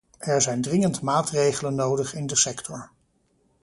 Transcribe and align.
Er 0.17 0.41
zijn 0.41 0.61
dringend 0.61 1.01
maatregelen 1.01 1.75
nodig 1.75 2.13
in 2.15 2.25
de 2.27 2.35
sector. 2.35 2.91